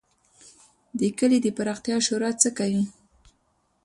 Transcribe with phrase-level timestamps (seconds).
[0.99, 2.83] د کلي د پراختیا شورا څه کوي؟